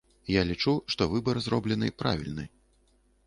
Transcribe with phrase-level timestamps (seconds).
[0.35, 2.45] Я лічу, што выбар зроблены правільны.